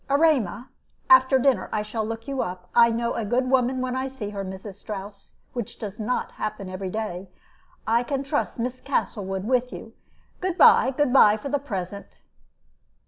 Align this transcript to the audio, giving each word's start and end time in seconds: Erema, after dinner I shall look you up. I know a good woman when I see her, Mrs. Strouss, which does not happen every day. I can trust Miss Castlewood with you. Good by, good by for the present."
Erema, 0.09 0.71
after 1.11 1.37
dinner 1.37 1.69
I 1.71 1.83
shall 1.83 2.03
look 2.03 2.27
you 2.27 2.41
up. 2.41 2.69
I 2.73 2.89
know 2.89 3.13
a 3.13 3.23
good 3.23 3.47
woman 3.51 3.81
when 3.81 3.95
I 3.95 4.07
see 4.07 4.31
her, 4.31 4.43
Mrs. 4.43 4.73
Strouss, 4.73 5.33
which 5.53 5.77
does 5.77 5.99
not 5.99 6.31
happen 6.31 6.69
every 6.69 6.89
day. 6.89 7.29
I 7.85 8.01
can 8.01 8.23
trust 8.23 8.57
Miss 8.57 8.81
Castlewood 8.81 9.45
with 9.45 9.71
you. 9.71 9.93
Good 10.39 10.57
by, 10.57 10.89
good 10.89 11.13
by 11.13 11.37
for 11.37 11.49
the 11.49 11.59
present." 11.59 12.17